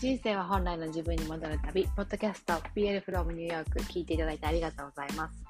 [0.00, 5.44] 人生は本来の自分に戻る旅、ポッドキャスト PL from ニューヨーク聞いていただいてありがとうございます。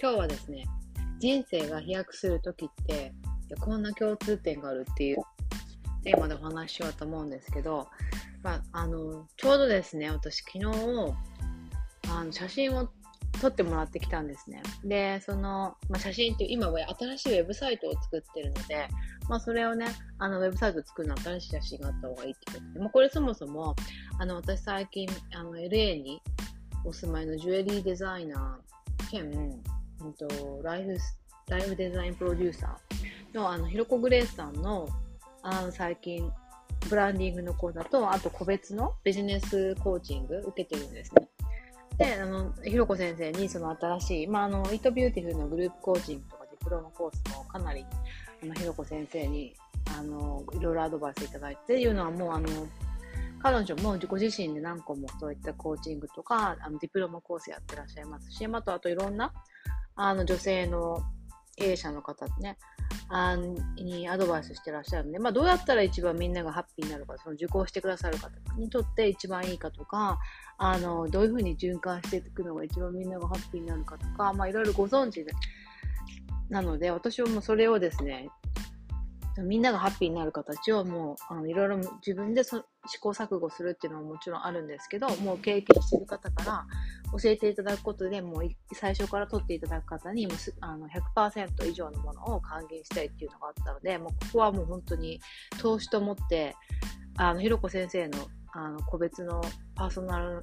[0.00, 0.64] 今日はですね、
[1.18, 3.12] 人生が飛躍するときって、
[3.58, 5.16] こんな共通点があるっていう
[6.04, 7.88] テーマでお話ししようと思うんですけど、
[8.44, 10.66] まあ、あの、ちょうどですね、私昨日、
[12.10, 12.88] あの写真を
[13.40, 14.62] 撮ってもらってきたんですね。
[14.84, 18.86] で、その、まあ、写真って、今は新しいウェブサイトを作ってるので、
[19.30, 19.86] まあ、それをね、
[20.18, 23.76] あの、ウェブサイト作るの新しい写真があった方がいいってことで、まあ、これそもそも、
[24.18, 26.20] あの、私最近、あの、LA に
[26.84, 29.30] お住まいのジュエリーデザイナー兼、
[30.00, 30.26] うんと、
[30.64, 30.96] ライフ、
[31.48, 34.88] ライフデザインプロデューサーの、あの、ひろこグレースさんの、
[35.44, 36.28] あの、最近、
[36.88, 41.28] ブランディングの講座と、あと個別のビジネスコーチング受けてるんですね。
[41.98, 47.86] で、あの、ひろこ先生にその新しい、まあ、あの、 Eat Beautiful のグループコーチングとかディプロマコースもかなり、
[48.42, 49.54] あの、ひろこ先生に、
[49.98, 52.48] あの、いろいろアドバイスいただいてっていうのはもう、あの、
[53.42, 59.32] 彼女もご自身で何個もそういったコーチングとか、あの、ディプロマコースやってらっしゃいますし、あと、あといろんな、
[59.96, 61.00] あの、女性の
[61.56, 62.58] 経営者の方ね、
[63.08, 63.36] あ
[63.76, 70.18] にアドバイスしてらっしゃるんで、まあ、どうやったら一番みんながハッピーになるか、その受講してくださる方にとって一番いいかとか、
[70.58, 75.32] あの、どういうふうに循環していくのが一番みんながハッピーになるかとか、まあ、いろいろご存知で、
[76.50, 78.28] なので、私はもうそれをですね、
[79.38, 82.60] みんながハッピーになる形をもう、あのいろいろ自分で試
[83.00, 86.66] 行錯誤するっていうのはもちろんあるんですけど、もう経験してる方から
[87.18, 95.20] 教えていただくことで、もう最初から取っていただく方にもすあの100%以上のものを還元したいっていうのがあったので、もうここはもう本当に
[95.60, 96.56] 投資と思って、
[97.16, 98.18] あの、ひろこ先生の
[98.52, 99.40] あの個別の
[99.76, 100.42] パーソナル、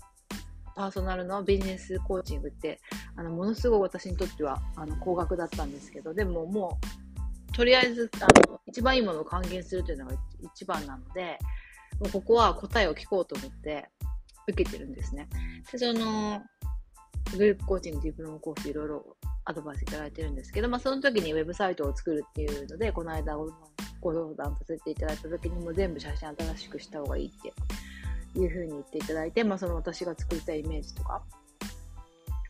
[0.77, 2.79] パーソナルのビジネスコーチングって、
[3.15, 6.77] あの、ものすごい私にとっては、あの、高額だったんですけど、でもも
[7.49, 10.13] う、とりあえず、あの、一番いいものを還元するというのが
[10.53, 11.39] 一番なので、
[11.99, 13.89] もうここは答えを聞こうと思って
[14.47, 15.27] 受けてるんですね。
[15.71, 16.43] で、その、
[17.35, 23.35] グループコーチング、ディプロマコースいろいろアドバイスいただいてるんですけど、まあその時にウェブサイトを作るっていうので、この間
[23.99, 27.51] ご相談させていただいた時にも全部写真新しくした方がいいって
[28.35, 31.23] いうふうに言っていただいて、まあその私が作りたいイメージとか、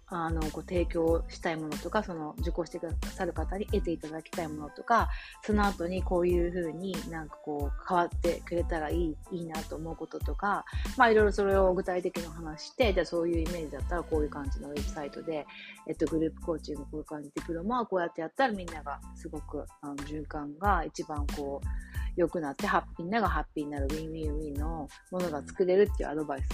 [0.10, 5.10] あの、こう提供したいものとか、その受講してくださる方に得ていただきたいものとか、
[5.44, 10.64] その後にこういうふうになんかこう変わってくれたらいい、いいなと思うこととか、
[10.96, 15.46] まあいろいろそれを具体的に話して、じゃあそういうイメージだったらこういう感じのウェブサイトで、
[15.90, 26.48] えっとグループコーチングこういう感じでプロもこうやってやったらみんながすごくあの循環が一番こう良くなって、ハッピーながハッピーになる win-win-win のものが作れるっていうアドバイスい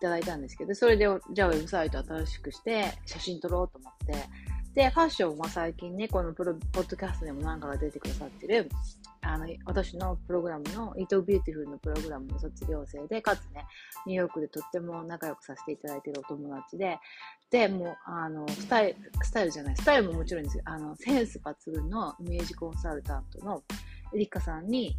[0.00, 4.14] ただいたんですけど、それで、じゃあウェブサイト新しくして写真撮ろうと思って、
[4.74, 8.68] で、ファッションは最近ね、このプロポッドキャストでも何回か出てくださってる、
[9.22, 13.66] あの、私のプログラムの、 Eat Beautiful のプログラムの卒業生で、かつね、
[14.06, 16.98] ニューヨークでとっても仲良くさせていただいているお友達で、
[17.50, 20.62] で、もう、あの、スタイル、スタイルじゃない、スタイルももちろんですよ。
[20.66, 23.64] あの、センス抜群のイメージコンサルタントの
[24.14, 24.96] リカさんに、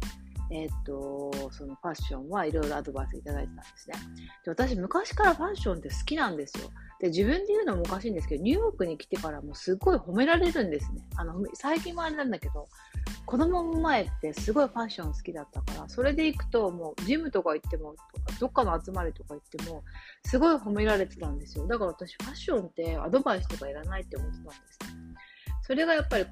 [0.50, 3.96] えっ、と、そのファッションはいろいろアドバイスいただいてたんですね。
[4.44, 6.68] で、私昔からファッションって好きなんですよ。
[7.00, 11.02] で、自分で言うのもおかしいんですけど、ニューヨークに来てからもすごい褒められるんですね。
[11.16, 12.68] あの、最近もあれなんだけど、
[13.26, 17.94] 子供の前ってすごいファッション好きだったから、それで行くともうジムとか行っても、
[18.40, 19.84] どっかの集まりとか行っても、
[20.24, 21.66] すごい褒められてたんですよ。
[21.68, 25.00] だから私ファッションってアドバイスとかいらないって思ってたんですね。
[25.62, 26.26] それがやっぱり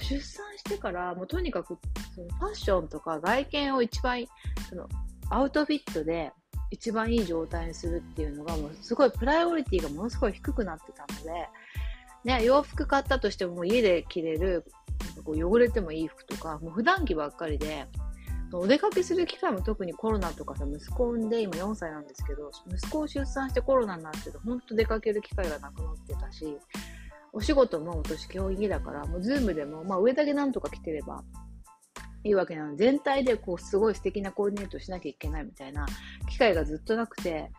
[0.00, 1.78] 出産してから、もうとにかく
[2.14, 4.24] そのファッションとか外見を一番、
[4.68, 4.88] その
[5.30, 6.32] アウトフィットで
[6.70, 11.48] 一番いい状態にするっていうのがもうすごいプライオリティがものすごい低くなってたので、
[12.24, 14.64] ね、洋服買ったとしてももう家で着れる、
[15.24, 17.86] こう汚れてもいい服とか、もう普段着ばっかりで、
[18.52, 26.58] お出かけする機会も特にコロナとかさ、息子を産んで今4歳なんですけど、息子を出産してコロナになってると、本当出かける機会がなくなってたし、
[27.34, 31.24] お仕事も私基本家だから、もうズームでも、まあ上だけなんとか着てれば
[32.22, 35.86] いいわけなの、全体でこうすごい素敵なコーディネートしなきゃいけないみたいな
[36.30, 37.50] 機会がずっとなくて、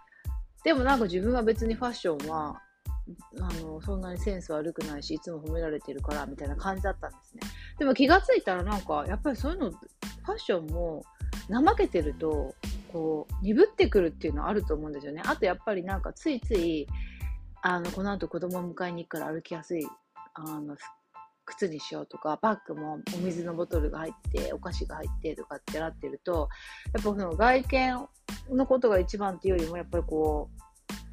[0.63, 2.61] でもなんか自分は別にファッションは、
[3.39, 7.41] あの、そんなにセンス悪くないし、いつも褒められてるから、みたいな感じだったんですね。
[7.77, 11.03] でも気がついたらなんか、やっぱりそういうの、ファッションも
[11.47, 12.55] 怠けてると、
[12.91, 15.21] こう、鈍ってくるっていうのはあると思うんですよね。
[15.23, 16.87] あとやっぱりなんかついつい、
[17.67, 19.87] あの、この後子供を迎えに行くから歩きやすい、
[20.35, 20.77] あの、
[21.45, 26.47] 靴にしようとか、バッグもお水のボトルが入って、お菓子が入ってとかってなってると、
[26.93, 28.07] やっぱその外見
[28.51, 30.51] のことが一番っていうよりも、やっぱりこ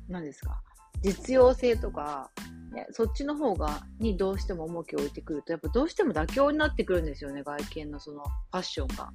[0.09, 0.61] う、何ですか、
[1.01, 2.31] 実用性とか、
[2.75, 9.11] ね、そっちの方が、にどうしても重きを置いてくると、やっぱどうしても妥協になってくるんですよね、外見のそのファッションが。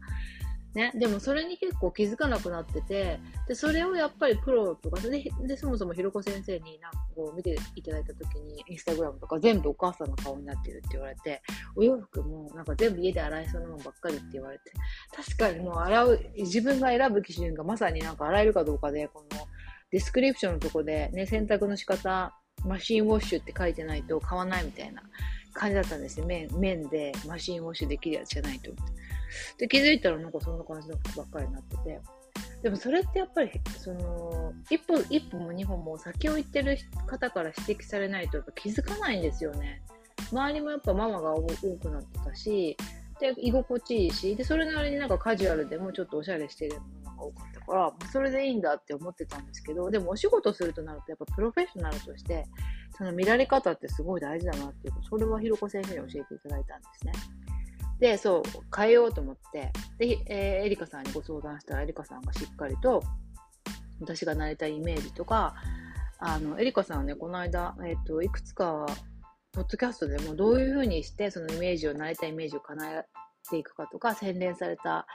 [0.77, 11.41] ね、でもそれに結構気づかなくなってて、で、それをやっぱりプロとかで、で、そもそもひろこ先生になんかこう見ていただいた時に、インスタグラムとか全部お母さんの顔になってるって言われて、
[11.75, 14.71] お洋服もなんか全部家で洗いそうなものばっかりって言われて、
[15.15, 19.47] 確かにもう洗う、自分が選ぶ基準がまさになんか洗えるかどうかで、この
[19.89, 25.01] description のとこでね、洗濯の仕方、 machine wash って書いてないと買わないみたいな
[25.57, 26.25] 感じだったんですよ。
[26.25, 28.71] 綿、綿で machine wash できるやつじゃないと。
[29.57, 31.99] で、気づいたらなんかそんな感じの服ばっかりになってて。
[32.61, 39.81] でもそれってやっぱり、その、一歩、一歩も二歩も先を行ってる方から指摘されないとやっぱ気づかないんですよね。
[40.31, 42.75] 周りもやっぱママが多くなってたし、
[43.19, 52.45] で、居心地いいし、で、それなりになんかカジュアルでもちょっとおしゃれしてるものが多かったから、それでいいんだって思ってたんですけど、でもお仕事するとなると、やっぱプロフェッショナルとして、
[52.97, 57.13] その見られ方ってすごい大事だなっていうそれはひろこ先生に教えていただいたんですね。
[57.99, 58.43] で、そう、
[58.75, 63.01] 変えようと思って、で、えー、エリカさんにご相談したら、エリカさんがしっかりと、
[63.99, 65.55] 私がなりたいイメージとか、
[66.19, 68.85] あの、エリカさんはね、この間、えっ、ー、と、いくつか、
[69.51, 73.05] ポッドキャストでもどういうふうにして、そのイメージを、なりたいイメージを叶え
[73.49, 75.07] ていくかとか、洗練された、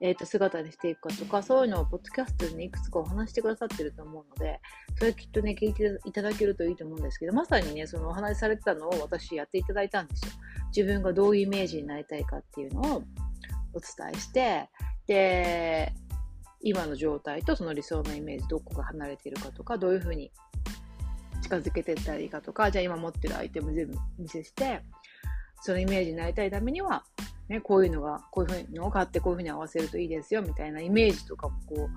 [0.00, 4.60] え、ー、と、姿にしていくかとか、そういうのをポッドキャストで、ね、いくつかお話してくださってると思うので、
[4.98, 10.32] それきっとね、聞いていただけるといいと思うんですけど、まさにね、そのお話しされてたのを私やっていただいたんですよ。
[10.76, 13.02] 自分がどういうイメージになりたいかっていうのを
[13.72, 14.68] お伝えして、
[15.06, 15.94] で、
[16.60, 20.30] 今の状態とその理想のイメージ、どこが離れているかとか、どういうふうに
[21.42, 24.82] 近づけていったらいいかとか、じゃあ今持ってるアイテム全部見せして、
[25.62, 27.04] そのイメージになりたいためには、
[27.48, 31.88] ね、こういうのが、こういうふうのを買ってこういうふうに合わせるといいですよ、みたいなイメージとかもこう、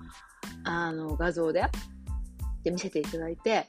[0.63, 1.65] あの、画像で、
[2.63, 3.67] で見せていただいて、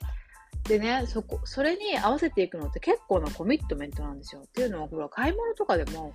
[0.65, 4.43] でね、そこ、それに合わせていくのって結構なコミットメントなんですよ。
[4.43, 6.12] っていうのは、ほら、買い物とかでも、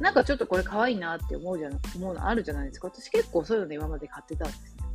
[0.00, 2.88] なんかちょっとこれ可愛いなって思うじゃ、思うのあるじゃないですか。
[2.88, 4.86] 私結構そういうので今まで買ってたんですね。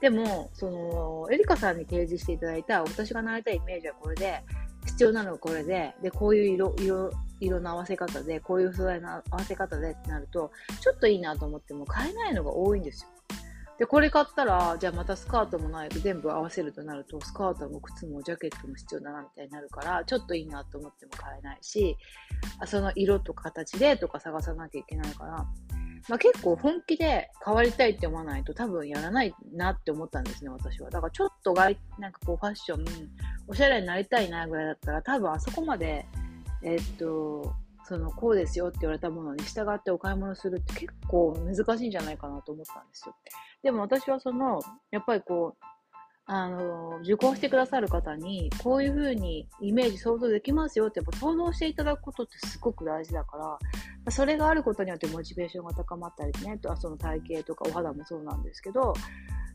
[0.00, 4.42] でも、その、エリカさんに提示していただいた、私がなりたいイメージはこれで、
[4.86, 7.10] 必要なのはこれで、で、こういう色、色、
[7.40, 10.50] 色の合わせ方で、こういう素材の合わせ方でってなると、
[10.80, 13.10] ちょっといいなと思っても買えないのが多いんですよ。
[13.78, 21.96] で、これ買ったら、じゃあまたスカートもないと全部合わせるとなると、スカートも靴もジャケットも必要だなみたいになるから、ちょっといいなと思っても買えないし、
[22.64, 25.46] その色とか形でとか探さなきゃいけないから、
[26.08, 30.88] まあ、結構本気で変わりたいって思わないと多分やらないなって思ったんですね、私は。
[30.88, 32.84] だからちょっと外、なんかこうファッション、
[33.48, 36.06] おしゃれになりたいなぐらいだったら、多分あそこまで、
[36.66, 37.54] え、っと、
[37.84, 43.14] その、こうですよって言われたものに従ってお買い物するって結構難しいんじゃないかなと思ったんですよ。
[43.62, 44.60] でも私はその、
[44.90, 45.64] やっぱりこう、
[46.28, 53.58] あの、受講してくださる方に、こういうふうにイメージ想像できますよって、やっぱ想像していただくことってすごく大事だか
[54.04, 58.92] ら、それがあることによってモチベーションが高まったりね、とはその体型とかお肌もそうなんですけど、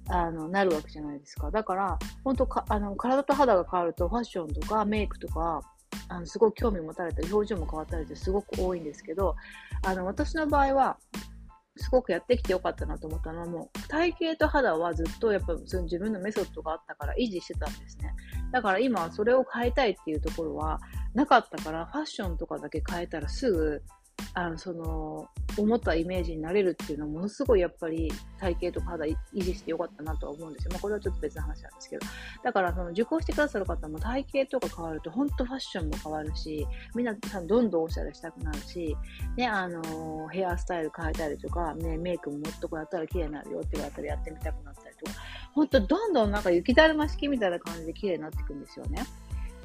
[0.07, 1.51] あの、なるわけじゃないですか。
[1.51, 5.61] だから、本当か、あの、体と肌が変わると、ファッションとかメイクとか、
[6.11, 9.35] あの、すごく興味持たれたり、表情も変わったりってすごく多いんですけど、
[9.83, 10.97] あの、私の場合は、
[11.77, 18.13] すごくやってきてよかったなと思ったのはもう体型と肌はずっとやっぱその自分のメソッドがあったから維持してたんですね。
[18.51, 20.81] だから今それを変えたいっていうところは
[21.13, 23.81] なかったからファッションとかだけ変えたらすぐ
[24.33, 30.71] あの、その、思ったイメージになれるっていうのはものすごいやっぱり体型とか肌維持してよかったなとは思うんですよ。
[30.71, 32.05] まあこれはちょっと別の話なんですけど。
[32.43, 36.65] だからその受講してくださる方も体型とか変わると本当ファッションも変わるし、
[36.95, 38.95] 皆さんどんどんおしゃれしたくなるし、
[39.35, 45.17] ね、あの、ヘアスタイル変えたりとか、ね、メイクももっとこうやったら綺麗になるよって言われたらやってみたくなったりとか、
[45.53, 49.03] 本当どんどんなんか雪だるま式みたいな感じで綺麗になっていくんですよね。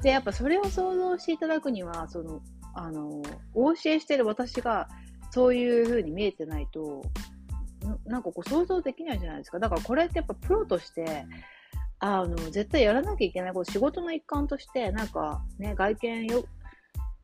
[0.01, 2.41] で、やっぱそれを想像していただくには、その、
[2.77, 3.23] あの、
[3.55, 4.87] お教えしてる私が、
[5.31, 7.03] そういう風に見えてないと、
[8.05, 9.59] なんかこう想像できないじゃないですか。
[9.59, 11.25] だからこれってやっぱプロとして、
[11.99, 16.45] あの、絶対やらなきゃいけないこと、仕事の一環として、なんかね、外見よ、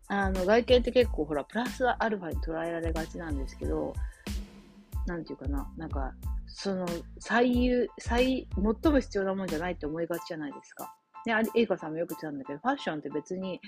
[0.07, 3.93] あの、外見って結構ほら、プラスアルファに捉えられがちなんですけど、
[5.05, 6.13] なんていうかな、なんか、
[6.47, 6.87] その、
[7.19, 10.95] 最優、最、最も必要なもんじゃないって思いがちじゃないですか。
[11.25, 13.61] ね、エイカさんもよく言ってたんだけど、ファッションって別に、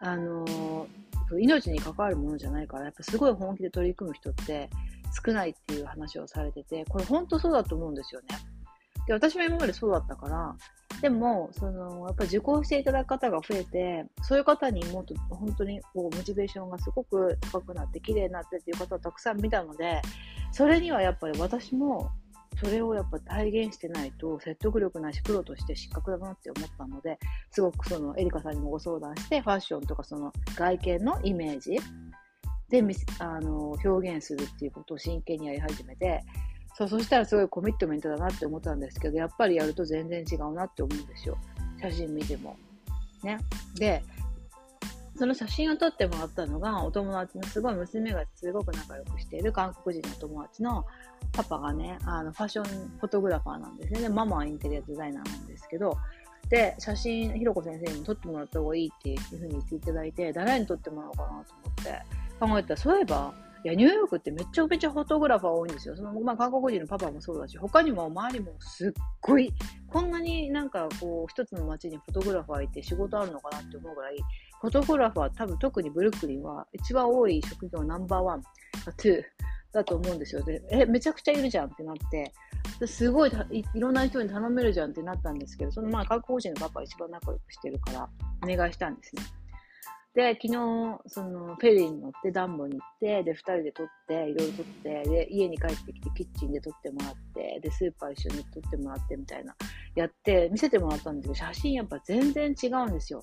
[0.00, 4.70] あのー、命に関わるものじゃないから、やっぱすごい本気で取り組む人って
[5.24, 8.26] 少ないっていう話をされてて、これ本当そうだと思うんですよね。
[9.06, 10.56] で、私も今までそうだったから、
[11.00, 20.02] でも、その、やっぱ受講していただく方が増えて、そういう方にもっと本当にこう、モチベーションがすごく高くなって、綺麗になってっていう方をたくさん見たので、
[20.52, 22.10] それにはやっぱり私も
[22.62, 27.18] それをやっぱ体現してないと説得力ないし、プロとして失格だなって思ったので、
[27.50, 31.78] すごくそのエリカさんにもご相談して、ファッションとかその外見のイメージ
[32.68, 32.84] で
[33.18, 36.22] あの表現するっていうことを真剣にやり始めて、
[36.76, 41.38] そう、そしたらすごいコミットメントだなって思ったんですけど、やっぱりやると全然違うなって思うんですよ。
[41.80, 42.56] 写真見ても。
[43.22, 43.38] ね。
[43.74, 44.02] で、
[45.20, 50.86] その写真を撮ってもらったのが、お友達のすごい娘がすごく仲良くしている韓国人の友達の
[51.32, 52.64] パパがね、あの、ファッション
[52.98, 54.00] フォトグラファーなんですね。
[54.00, 55.98] で、ママはインテリアデザイナーなんですけど、
[56.48, 61.44] で、写真、ひろこ先生に撮ってもらった方がいいっていうふうに言っていただいて、誰に撮ってもらおうかなと思っ
[61.84, 62.02] て
[62.40, 65.94] 考えたら、そういえば、いや、ニューヨークってめちゃめちゃフォトグラファー多いんですよ。
[65.94, 69.52] その、まあ、韓国人のパパもそうだし、他にも周りもすっごい、
[69.86, 74.16] こんなになんかこう、一つの街にフォトグラファーいて仕事あるのかなって思うぐらい、
[74.60, 78.42] フォトグラファー多分特にブルックリンは一番多い職業ナンバーワン、
[78.98, 79.22] ツー
[79.72, 80.42] だと思うんですよ。
[80.42, 88.08] で、え、めちゃくちゃいるじゃんってなって、すごいいろんな人に頼めるじゃんってなったんですけど、そのまあ韓国人のパパ一番仲良くしてるから、
[88.42, 89.22] お願いしたんですね。
[90.12, 90.52] で、昨日、
[91.06, 99.54] その、フェリーに乗ってダンボに行って、で、二人で撮って、いろいろ撮って、で、家に帰ってきてキッチンで撮ってもらって、で、スーパー一緒に撮ってもらってみたいな、
[99.94, 103.22] やって、見せてもらったんですけど、写真やっぱ全然違うんですよ。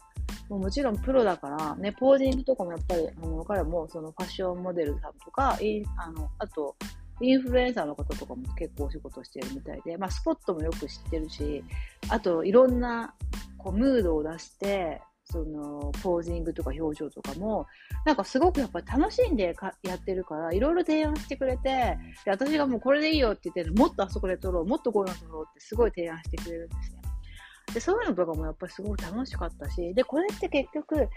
[0.49, 5.57] もうもちろんプロだから、ね、ポージングとかもやっぱり、あの、彼もそのファッションモデルさんとか、
[5.97, 6.75] あの、あと、
[7.19, 11.63] インフルエンサーの方とかも結構お仕事してるみたいで、まあ、スポットもよく知ってるし、
[12.09, 13.15] あと、いろんな、
[13.57, 17.65] こう、ムードを出して、そのポージングとか表情とかも、
[18.05, 27.01] なんかすごくやっぱ楽しんでやってるから、いろいろ提案してくれてで、私がもうこれでいいよって言ってるもっとあそこで撮ろう、もっとこういうの撮ろうってすごい提案してくれるんですね。
[27.73, 31.09] で、そういうのとかもやっぱりすごく楽しかったし、で、これって結局、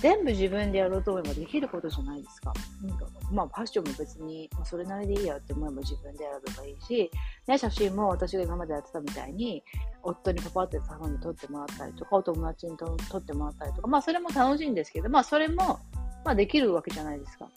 [0.00, 2.52] 全部自分でやろうと思えばできることじゃないですか。
[2.82, 2.98] なん
[3.34, 7.10] まあ、ファッションも別に、ま、それなりでいいやって思えば自分で選べばいいし、
[7.46, 9.62] ね、写真も私が今までやってたみたいに、
[10.02, 15.78] 夫にパパって頼んで撮ってもらったりとか、お友達に撮ってもらったりとか、まあ、それも楽しいんですけど、まあ、それも、
[16.24, 17.48] まあ、できるわけじゃないですか。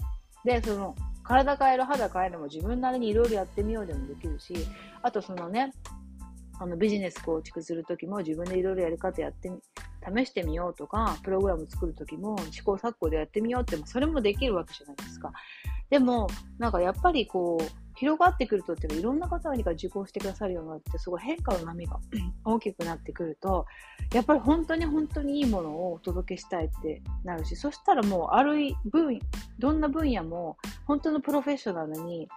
[0.44, 4.54] で、その、体変える、肌変えるも自分なりにいろいろやってみようでもできるし、
[5.02, 5.74] あとそのね、
[6.60, 9.60] あのビジネス構築するときも自分でいろいろやり方やってみ、
[10.18, 15.32] 試してみようとか、プログラム作るときも試行錯誤でやってみようって、それもできるわけじゃないですか。
[15.90, 22.00] でも、なんかやっぱりこう、広がってくるとっていうか、いろんな方が受講してくださるようになって、すごい変化の波が
[22.44, 23.66] 大きくなってくると、
[24.14, 29.20] やっぱり本当に本当にいいものをお届けしたいってなるし、そしたらもうある分、
[29.60, 32.28] どんな分野も本当のプロフェッショナルに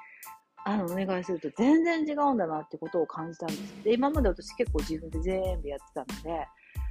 [0.69, 3.85] あの、お願いすると全然違うんだなってことを感じたんです。
[3.85, 6.47] で、今まで私結構自分で全部やってたので、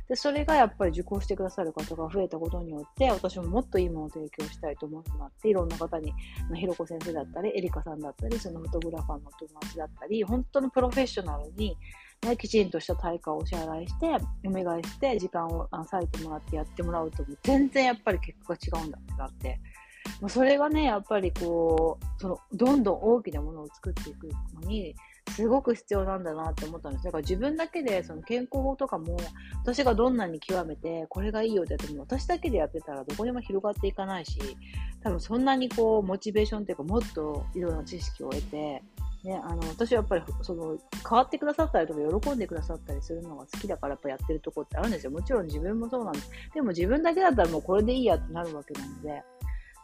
[0.10, 6.12] で、それがやっぱり受講してくださる方が増えたことによって、私ももっといいものを提供したいと思うようになって、いろんな方に、
[6.56, 11.78] ひろこ先生だったり、エリカさんだったり、そのフォトグラファーの友達だったり、本当のプロフェッショナルに、
[12.26, 14.08] ね、きちんとした対価をお支払いして、
[14.48, 19.60] お願いして、時間を割いてもらってやってもらうと、全然やっぱり結果が違うんだってなって、
[20.22, 24.96] まあ、それがね、やっぱりこう、その、どんどん大きなものを作っていくのに、
[25.30, 27.06] すごく必要なんだなって思ったんです。
[27.06, 29.18] だから自分だけで、その健康法とかも、
[29.64, 34.40] 私がどんなに極めて、これがいいよってやっても、私だけでやってたらどこにも広がっていかないし、
[35.04, 38.82] 多分そんなにこう、モチベーションっていうか、もっといろんな知識を得て、
[39.24, 45.12] ね、あの、私はやっぱり、その、変わってくださったりとか、喜んでくださったりするのが好きだから、やっぱやってるとこってあるんですよ。
[45.12, 46.32] もちろん自分もそうなんです。
[46.54, 49.24] でも自分だけだったらもうこれでいいやってなるわけなので、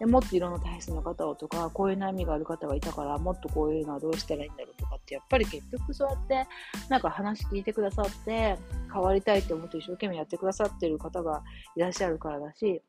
[0.03, 6.47] でもっといろんな体質の方をとか、こういう悩みがある方がいたから、もっとこういうのはどうしたらいいんだろうとかって、やっぱり結局そうやって、
[6.89, 8.57] なんか話聞いてくださって、
[8.91, 11.41] 変わりたいって思って一生懸命やってくださってる方が
[11.77, 12.81] いらっしゃるからだし、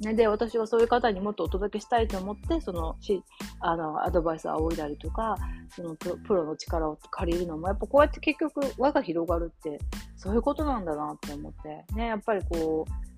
[0.00, 3.22] ね、で、私はそういう方にもっとお届けしたいと思って、その、し、
[3.60, 5.36] あの、アドバイスを仰いだりとか、
[5.70, 9.78] そのプロプロの力を借りるのも、やっぱこうやって結局輪が広がるって、
[10.16, 13.15] そういうことなんだなって思って、ね、やっぱりこう、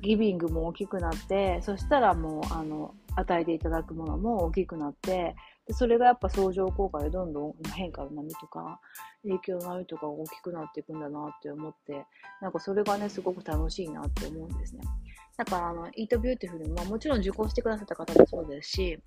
[0.00, 8.80] ギビングも大きくなって、そしたらもう、あの、与えていただくものも大きくなって、でそれがやっぱ相乗効果でどんどん変化の波とか、
[9.22, 12.04] 影響の波とかが大きくなっていくんだなって思って、
[12.42, 14.82] なんかそれがね、すごく楽しいなって思うんですね。
[15.36, 18.98] だから、あの、 Eat Beautiful も、もちろん受講してくださった方もそうですし、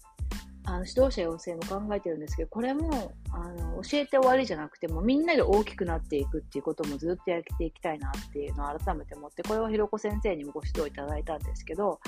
[0.70, 12.02] あの指導者養成も考えてるんですけど、これもあの教えて終わりじゃなくても、みんなで大きくなっていくっていうこともずっとやっていきたいなっていうのを改めて思って、これはひろこ先生にもご指導いただいたんですけど、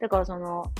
[0.00, 0.72] だからその、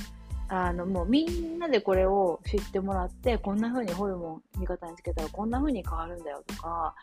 [0.49, 6.95] あの、もうみんなでこれを知ってもらって、こんな風にホルモン味方につけたらこんな風に変わるんだよとか、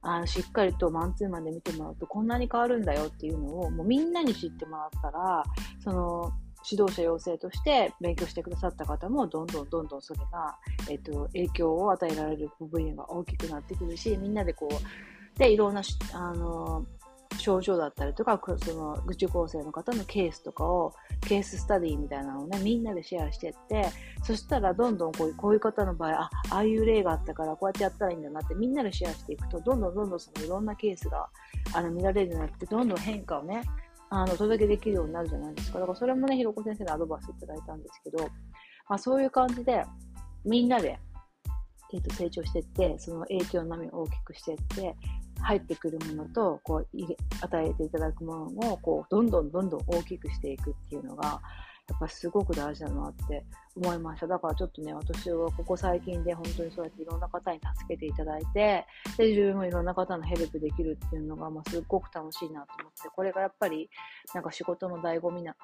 [0.00, 5.42] あのしっかりとマンツーマンで見てもらうとこんなに変わるんだよっていうのをもうみんなに知ってもらったら、
[5.82, 6.32] その
[6.70, 10.56] 指導者養成として勉強してくださった方も、どんどんどんどんそれが、
[10.90, 16.86] えっ、と、影響を与えられる部分が大きくなってくるし、みんなでこう、で、いろんな、あの、
[17.38, 23.86] 症状だったりとか、その受講生の方のケースとかを、ケーススタディみたいなのをね、みんなでシェアしていって、
[24.22, 31.28] そしたらどんどんこういうこういう方の場合、あ、ああいう例があったからこうやってやったらいいんだなってみんなでシェアしていくと、どんどんどんどんそのいろんなケースが
[31.72, 33.62] あの見られるようになって、どんどん変化をね、
[34.10, 35.80] あの、お届けできるようになるじゃないですか。
[35.80, 38.18] だからそれもね、ひろこ先生のアドバイスいただいたんですけど、
[38.88, 39.84] まあそういう感じで、
[40.44, 40.98] みんなで、
[41.92, 44.96] えっ、と、成長していって、その影響の波を大きくしていって、
[45.40, 46.86] 入ってくるものと、こう、
[47.40, 51.40] 与えていただくものを、こう、どんどんどんどん大きくしていくっていうのが、
[51.88, 53.44] やっぱすごく大事だなって
[53.76, 54.26] 思いました。
[54.26, 58.86] だからちょっとね、私はここ最近で本当にそうやっていろんな方に助けていただいて、
[59.18, 63.90] で、自分もいろんな方のヘルプできるっていうのが、まあ、すっごく楽しいなと思って、これがやっぱり、
[64.34, 65.54] なんか仕事の醍醐味な、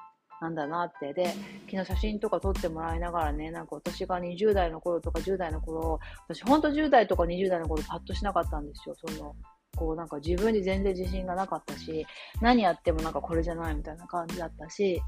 [0.41, 1.13] なんだなって。
[1.13, 1.33] で、
[1.69, 8.95] 昨日写真とか撮ってもらいながらね、なんか私が20代の頃とか10代の頃、私ほんと10代とか20代の頃パッとしなかったんですよ。
[8.95, 9.35] その、
[9.75, 12.05] こうなんか自分に全然自信がなかったし、
[12.41, 15.01] 何やってもなんかこれじゃないみたいな感じだったし、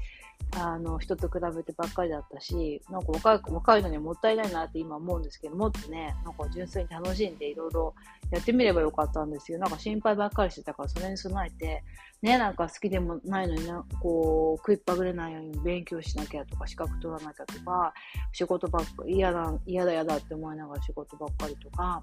[0.56, 7.94] あの、人と比べてばっかりだったし、なんか若い若いのにもったいないなって今思うんですけど、もっとね、なんか純粋に楽しんでいろいろ
[8.30, 9.58] やってみればよかったんですよ。
[9.58, 11.82] なんか心配ばっかりしてたから、それに備えて、
[12.22, 17.92] ね、なんか好きでもないのにな、こう、食いっぱぐれないように勉強しなきゃとか、資格取らなきゃとか、
[18.32, 22.02] 仕事ばっかり、嫌だ、嫌だ嫌だって思いながら仕事ばっかりとか、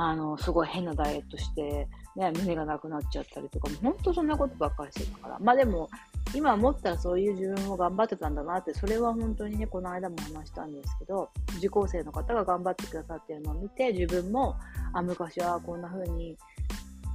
[0.00, 5.38] あの、すごい変なダイエットして、ね、胸がなくなっちゃったりとか、もう本当そんなことばっかりしてたから。
[5.40, 5.88] まあでも、
[6.34, 14.54] 今思ったらそういう自分も頑張ってたんだなって、それは本当にね、この間も話したんですけど、受講生の方が頑張ってくださってるのを見て、自分も、
[14.92, 16.36] あ、昔はこんな風に、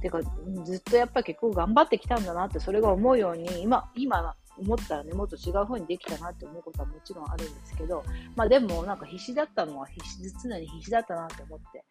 [0.02, 0.20] てか、
[0.64, 8.04] ずっとやっぱり結構頑張ってきたんだなって、それが思うように、今、今、思ったらね、もっと違う風にできたなって思うことはもちろんあるんですけど、
[8.36, 11.84] まあでもなんか必死だったのは必死、常に必死だったなって思って、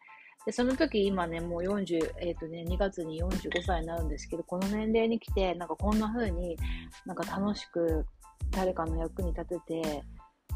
[0.46, 6.56] で、その時今ね、もう40、えっ、ー、とね、2月に45歳になるんですけど、この年齢に来て、なんかこんな風に
[7.06, 8.04] なんか楽しく
[8.50, 10.02] 誰かの役に立てて、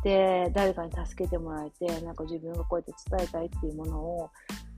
[0.04, 4.30] で、誰かに助けてもらえて、なんか自分がこうやって伝えたいっていうものを、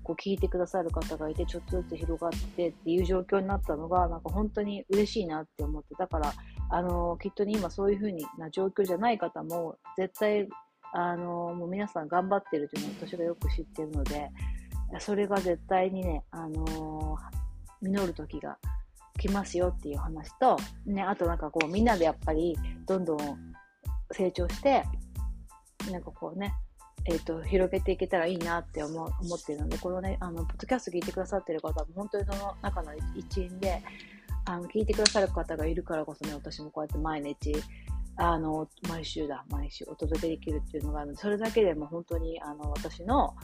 [0.03, 6.33] こう聞いてくださる方がいて、ちょっとずつ広がってっていう状況になったのが、なんか本当に嬉しいなって思って、だから、
[6.71, 10.49] あの、きっとに今そういう風な状況じゃない方も、絶対、
[10.93, 14.31] あの、もう皆さん頑張ってるというのは私がよく知ってるので、
[14.99, 18.59] それが絶対にね、あのー、実る時が
[19.19, 23.19] 来ますよっていう話と、ね、あとなんかこうみんなでやっぱりどんどん
[24.13, 24.85] 成長して、
[25.91, 26.55] なんかこうね、
[27.07, 33.83] えっ、ー、と、広げていけたらいいなって思思ってるので、このね、あの、ポッドキャスト聞いてくださってる方も本当にその中の一員で、
[34.45, 37.55] あの、聞いてくださる方がいるからこそね、私もこうやって毎日、
[38.17, 43.35] あの、毎週だ、毎週お届けできるっていうのがあるので、それだけでも本当に、あの、私の、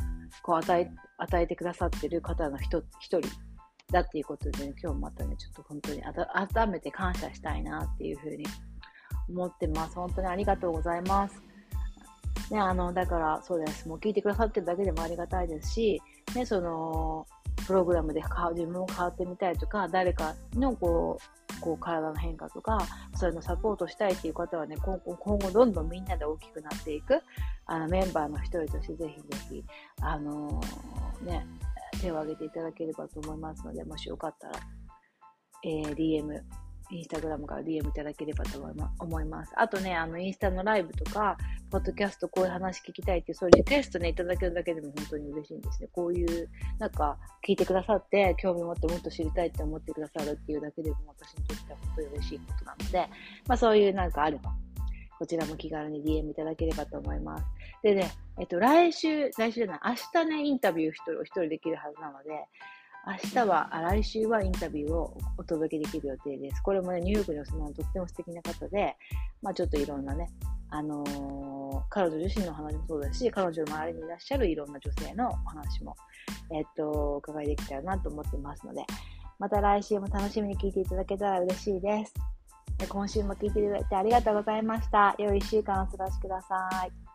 [0.43, 3.21] こう、与え、与えてくださってる方の一人
[3.93, 8.45] だっていうことで、ね、今日またね、ちょっと本当に改めて感謝したいなっていうふうに
[9.29, 9.95] 思ってます。
[9.95, 11.43] 本当にありがとうございます。
[12.51, 13.89] ね、あの、だから、そうです。
[13.89, 16.03] もう聞いてくださってるだけでもありがたいですし、
[16.35, 17.27] ね、その、
[17.67, 27.23] プログラムで自分も変わってみたいとか、誰かのこう、こう体の変化とか、そういうのサポートしたいっていう方はね、今後今後どんどんみんなで大きくなっていく、
[27.67, 29.65] あのメンバーの一人としてぜひぜひ、
[30.01, 31.47] あのー、ね、
[32.01, 34.55] 手を挙げていただければと思いますので、もしよかったら、
[35.65, 36.41] えー、DM
[36.91, 38.61] インスタグラムから DM いただければと
[38.99, 39.53] 思います。
[39.57, 41.37] あとね、あの、インスタのライブとか、
[41.71, 45.89] ポッドキャストこういう話聞きたいっていう、そういうリクエストね、いただけるだけでも本当に嬉しいんですね。
[45.93, 52.99] こういう、なんか、聞いてくださって、興味持ってもっと知りたいって思ってくださるっていうだけでも私にとっては本当に嬉しいことなので、
[53.49, 54.49] まあそういうなんかあると、
[55.19, 57.45] こちらも気軽に DM いただければと思います。
[57.83, 62.31] でね、えっと、来週、来週じゃない、明日ね、インタビュー一人、一人できるはずなので、
[63.07, 66.61] 明日は、来週はインタビューをお届けできる予定です。
[66.61, 68.97] これもね、ニューヨークにお住まいのとっても素敵な方で、
[69.43, 70.29] まあちょっといろんなね、
[70.71, 75.95] あのー、彼女自身の話もそうだし、彼女の周りにいらっしゃるいろんな女性のお話も、
[76.53, 78.85] えっと、伺いできたらなと思ってますので、
[79.39, 82.15] また来週も楽しみに聞いていただけたら嬉しいです。
[82.89, 85.15] 今週も聞いていただいてありがとうございました。
[85.21, 87.06] 良い1週間お過ごしください。